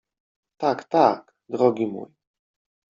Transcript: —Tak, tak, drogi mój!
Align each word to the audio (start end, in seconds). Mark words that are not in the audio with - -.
—Tak, 0.57 0.83
tak, 0.83 1.31
drogi 1.49 1.87
mój! 1.87 2.09